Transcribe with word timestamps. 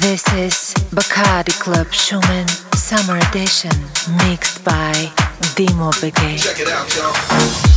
This 0.00 0.26
is 0.32 0.74
Bacardi 0.90 1.52
Club 1.60 1.86
Shumen 1.88 2.48
Summer 2.74 3.18
Edition, 3.28 3.70
mixed 4.26 4.64
by 4.64 4.92
DiMO 5.56 5.92
BG. 6.00 6.42
Check 6.42 6.60
it 6.60 6.68
out, 6.68 6.94
y'all. 6.96 7.71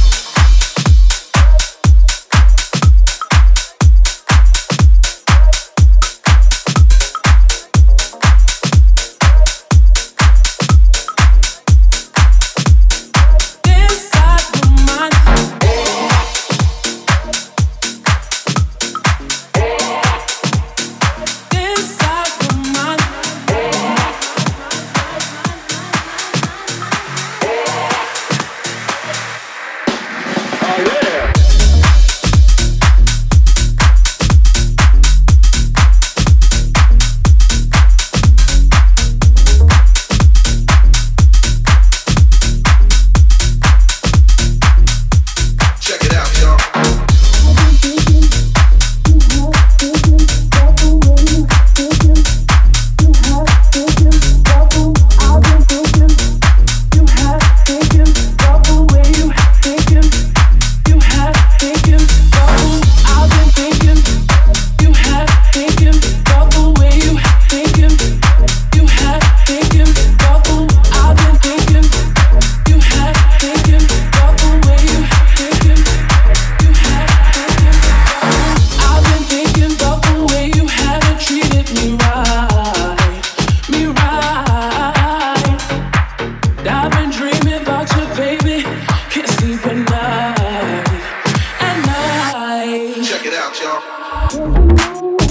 y'all. 93.62 95.25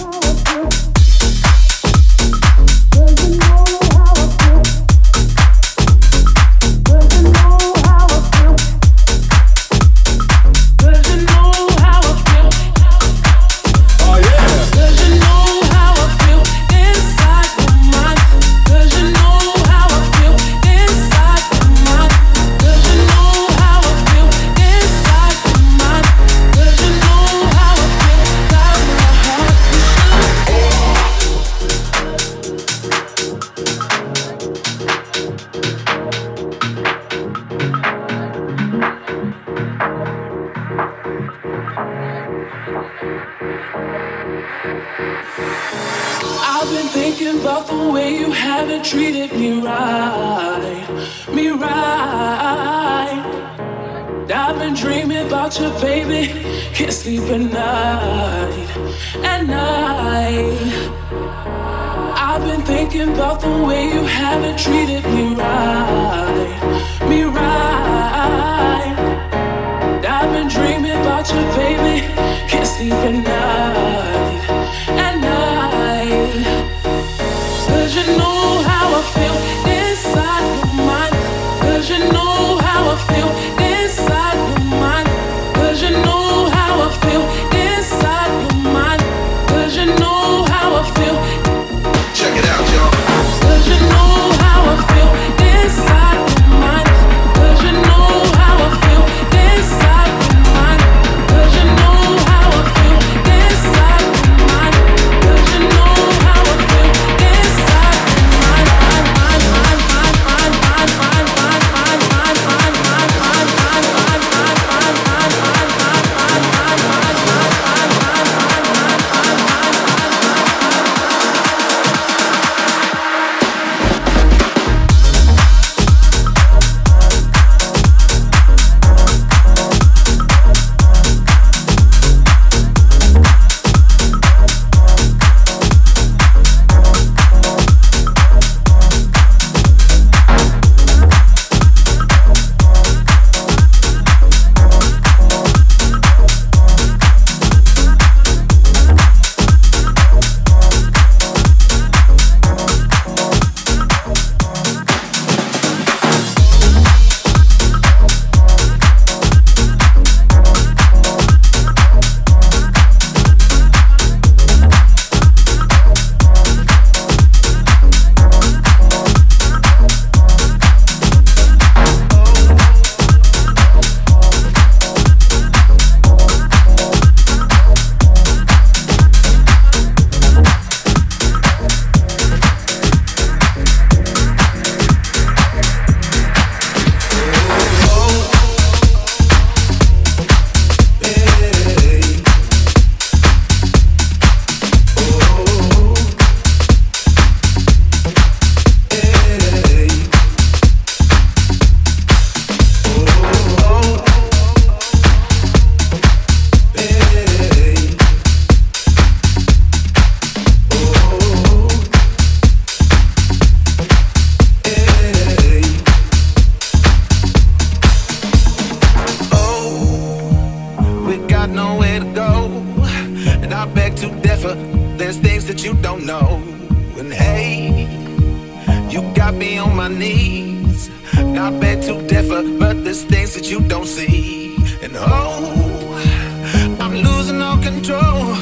Not 231.45 231.61
bad 231.61 231.83
to 231.83 232.01
differ, 232.07 232.43
but 232.59 232.85
there's 232.85 233.05
things 233.05 233.35
that 233.35 233.51
you 233.51 233.61
don't 233.61 233.87
see. 233.87 234.57
And 234.83 234.93
oh, 234.97 236.77
I'm 236.81 236.95
losing 236.95 237.41
all 237.43 237.59
control. 237.59 238.35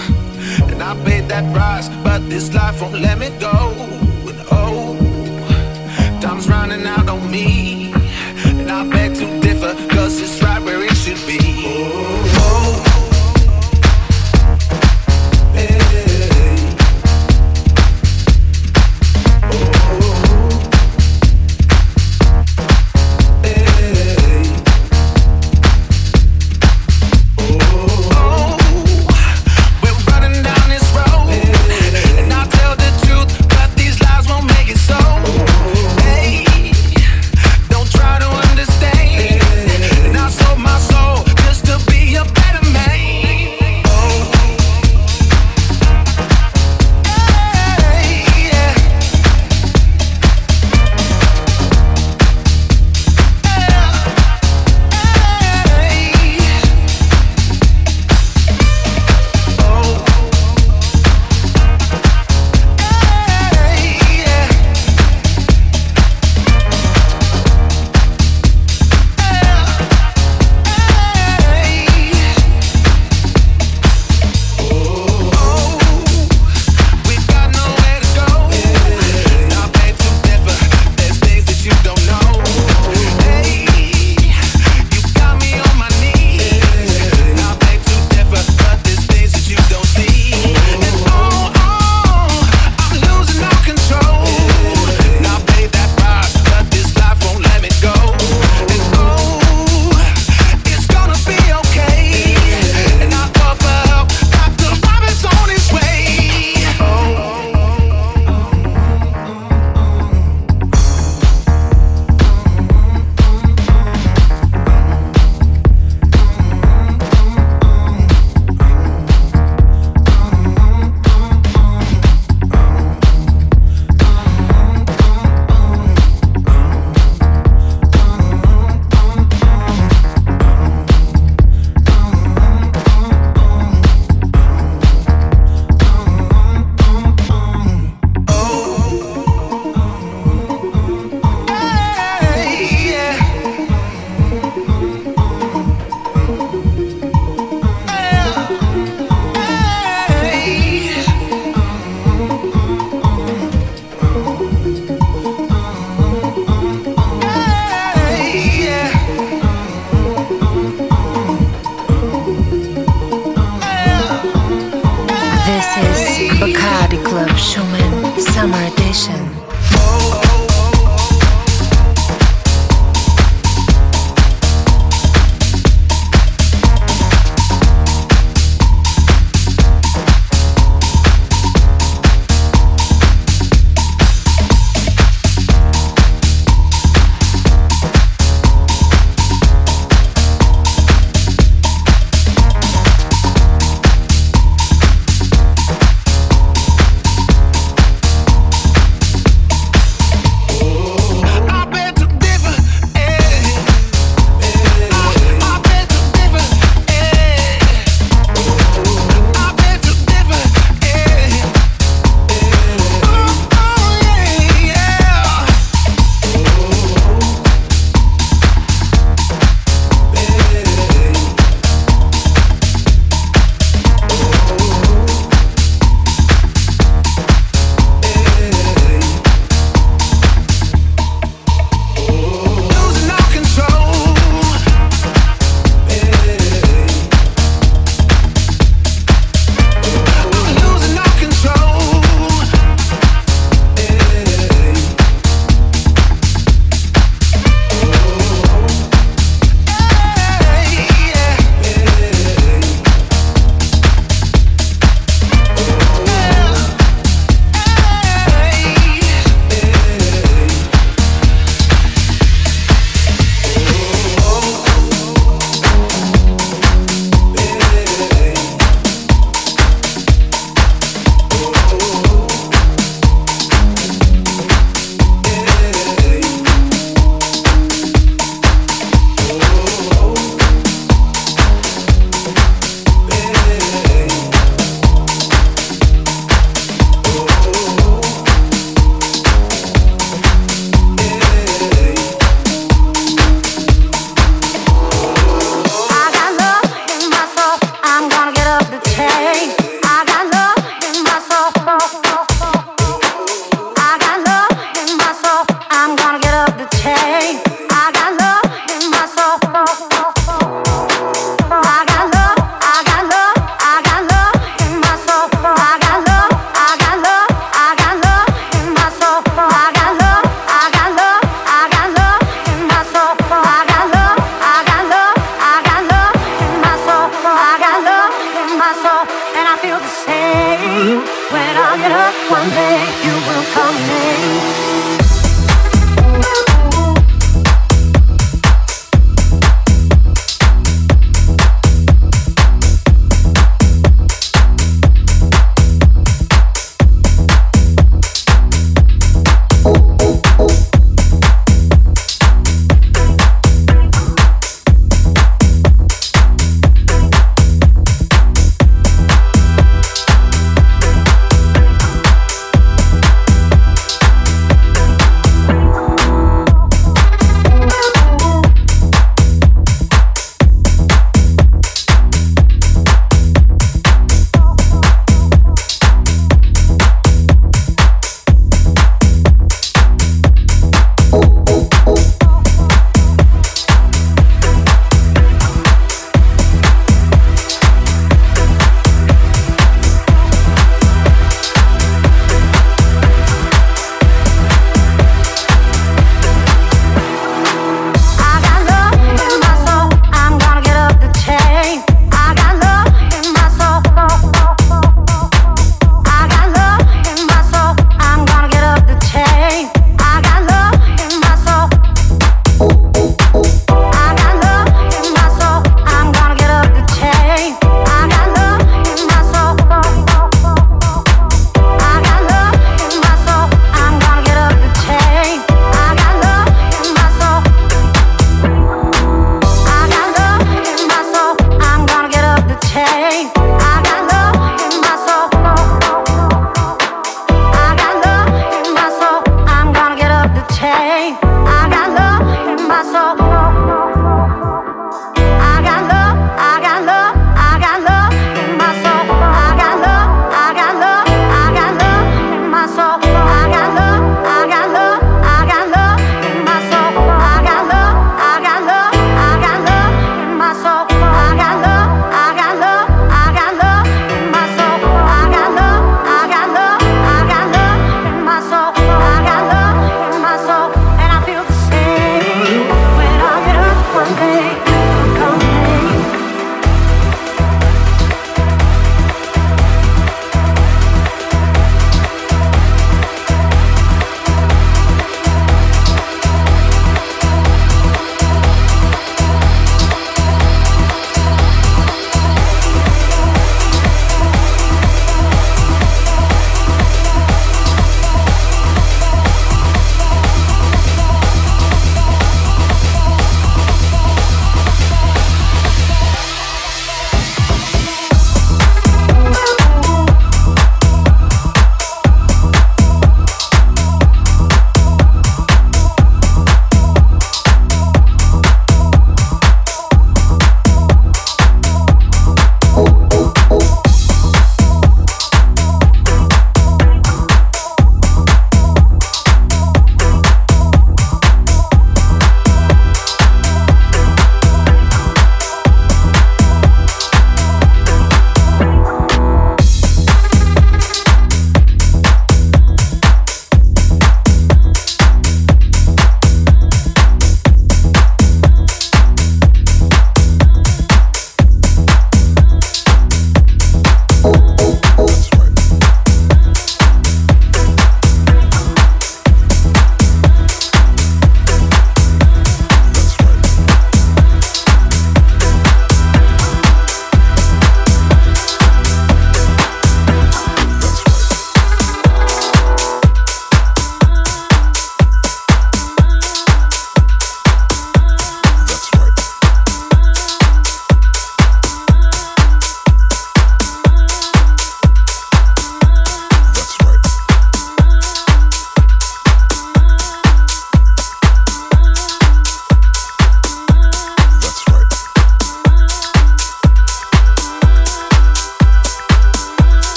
And 0.70 0.82
I 0.82 0.94
paid 1.04 1.28
that 1.28 1.44
price, 1.54 1.88
but 2.04 2.20
this 2.28 2.52
life 2.54 2.80
won't 2.80 3.00
let 3.00 3.18
me 3.18 3.30
go. 3.40 3.56
And 4.30 4.40
oh, 4.50 4.96
time's 6.20 6.48
running 6.48 6.86
out 6.86 7.08
on 7.08 7.30
me. 7.30 7.92
And 8.44 8.70
I 8.70 8.88
beg 8.88 9.14
to 9.16 9.40
differ, 9.40 9.74
cause 9.94 10.20
it's 10.20 10.42
right 10.42 10.61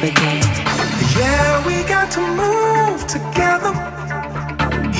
BG. 0.00 0.20
Yeah, 1.18 1.66
we 1.66 1.82
got 1.88 2.10
to 2.12 2.20
move 2.20 3.06
together. 3.06 3.72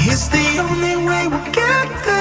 It's 0.08 0.28
the 0.28 0.58
only 0.58 0.96
way 1.06 1.28
we'll 1.28 1.52
get 1.52 1.88
there. 2.04 2.15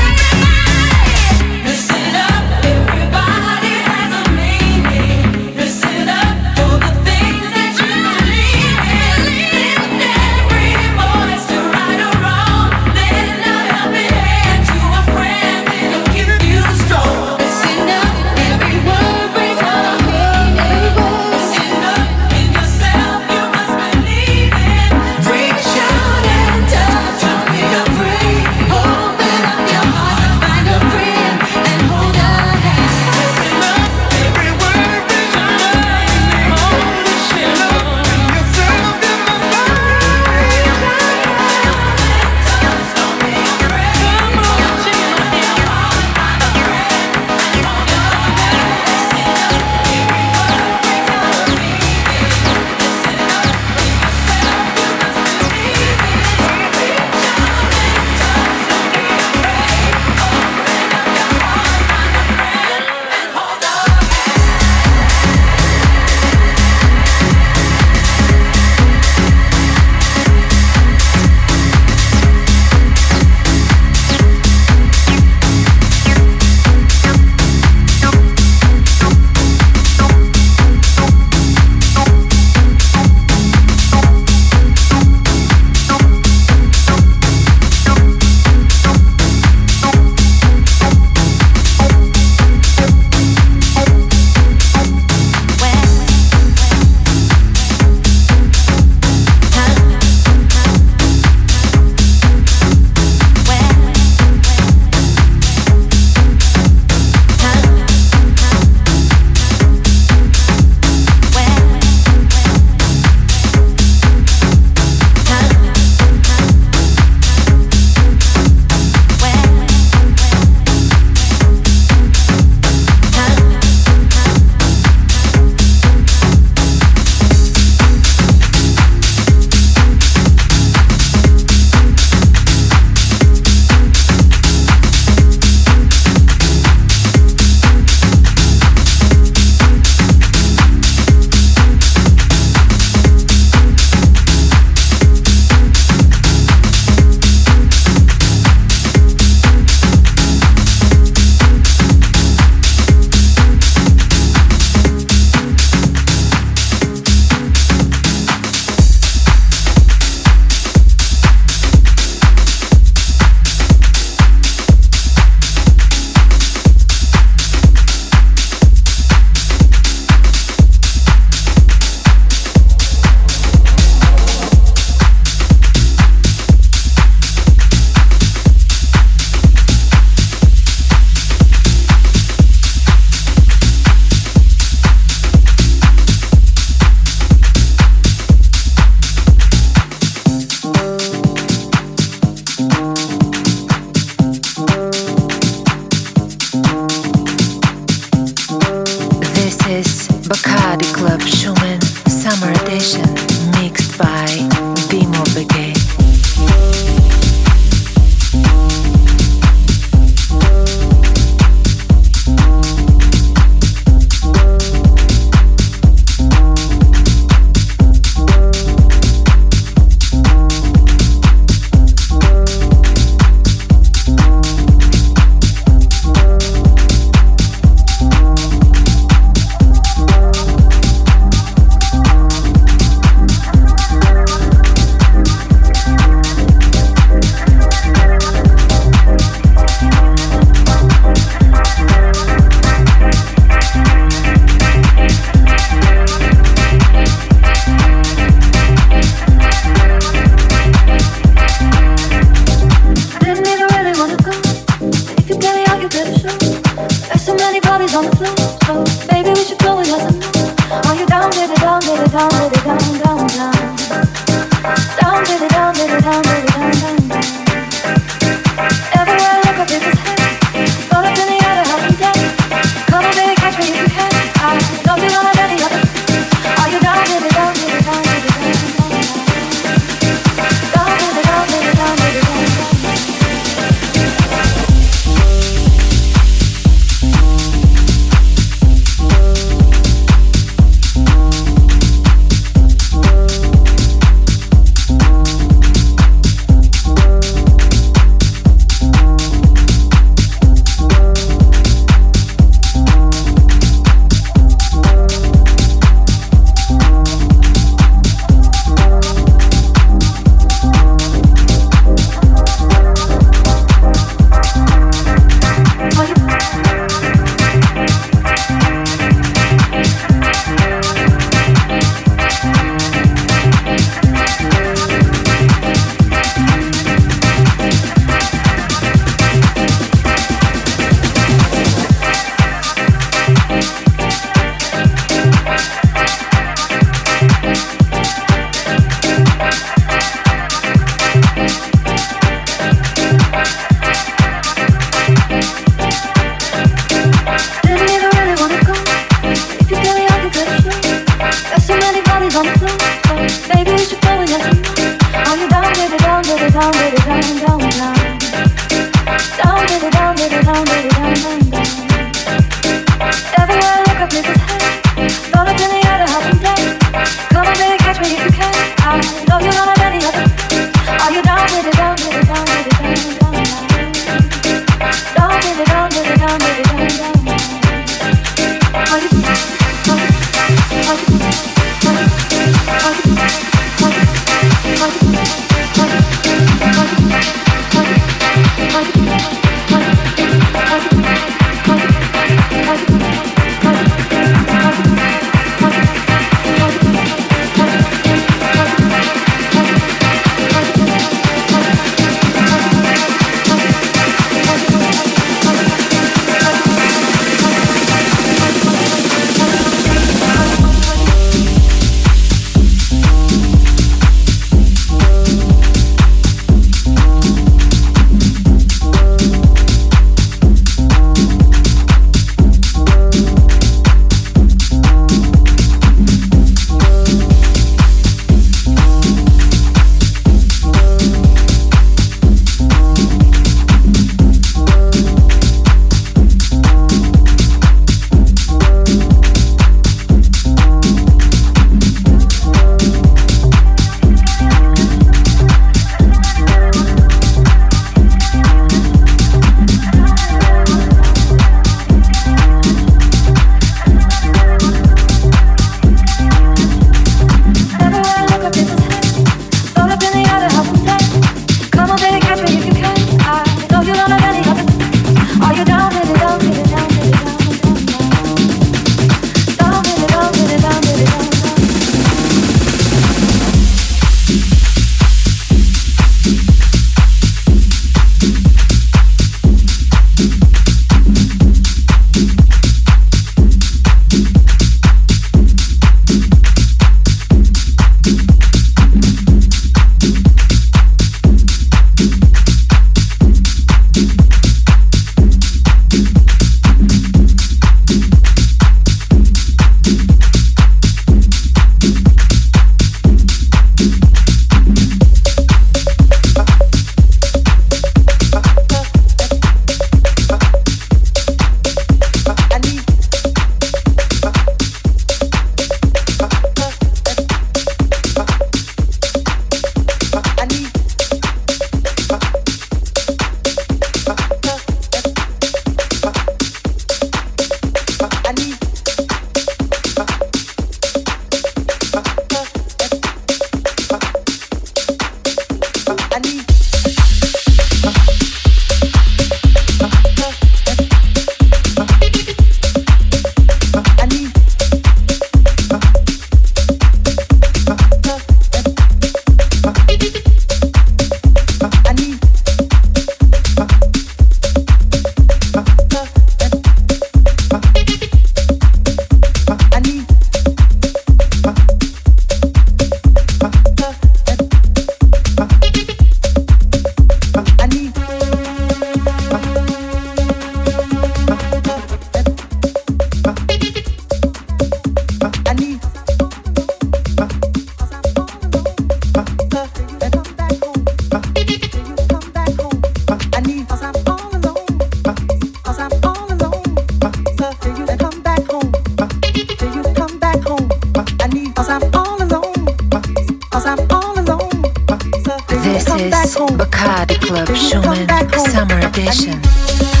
Club 597.31 597.55
Shumen 597.55 598.07
Summer 598.51 598.79
Edition. 598.87 600.00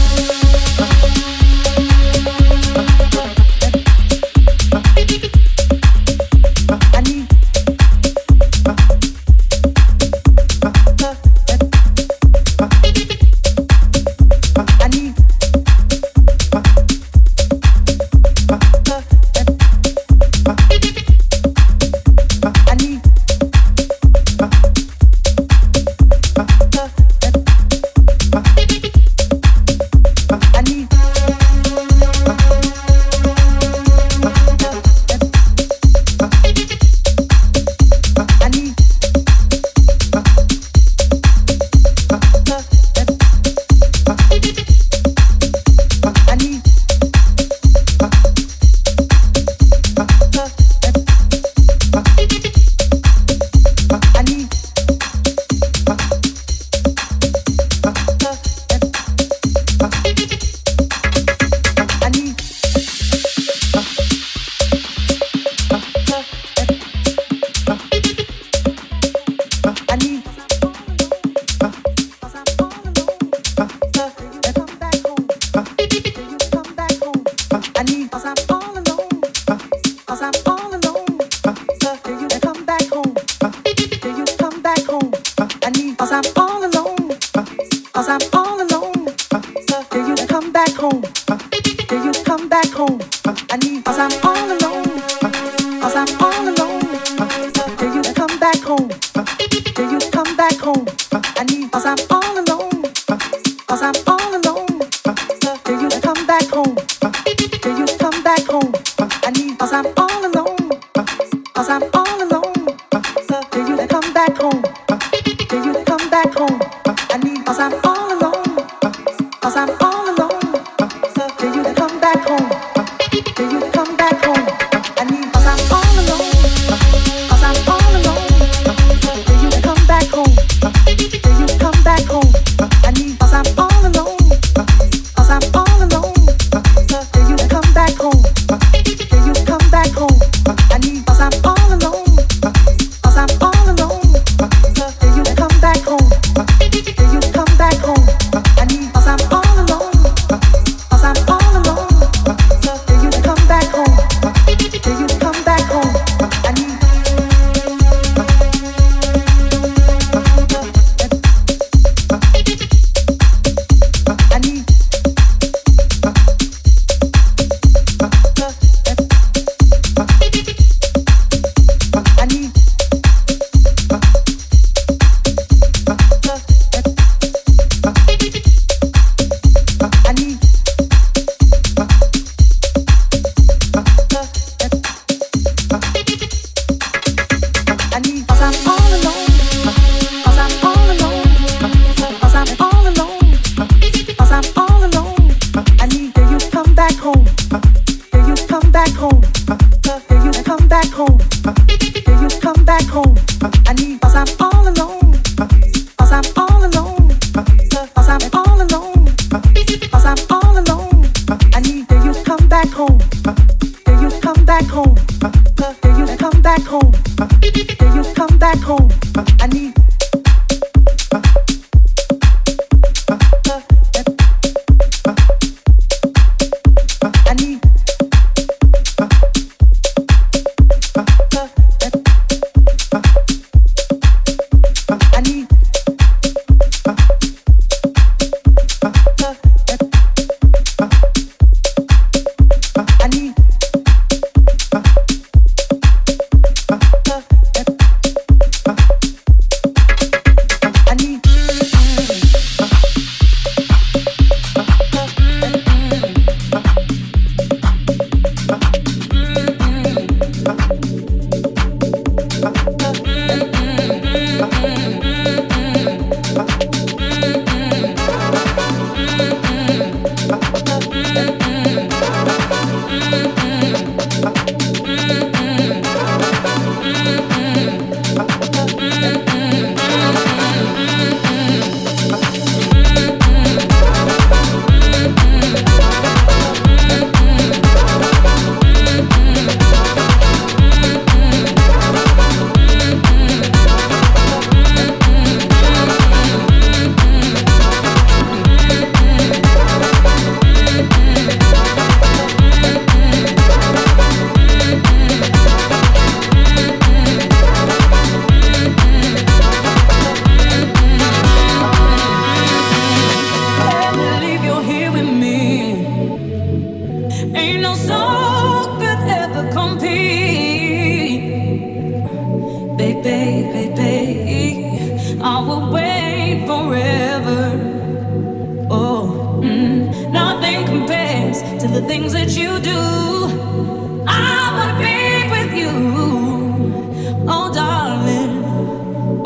Back 108.31 108.51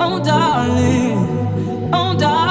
Oh, 0.08 0.20
with 0.20 0.28
oh, 1.93 2.44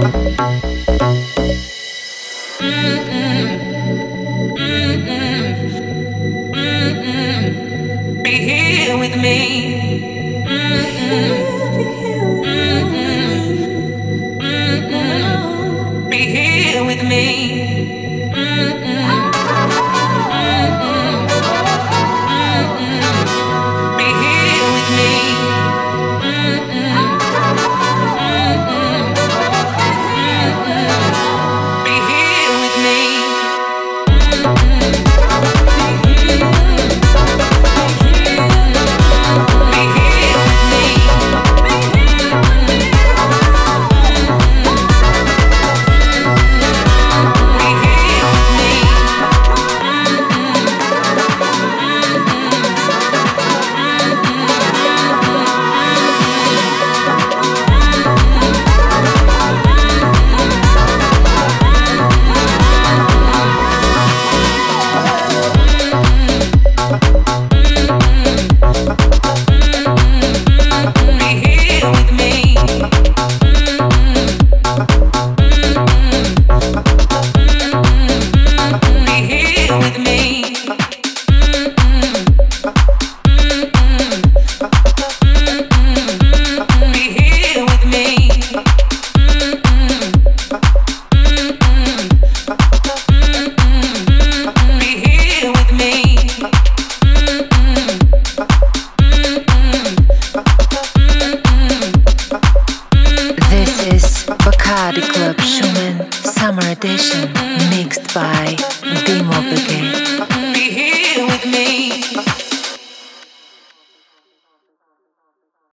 me. 0.00 0.27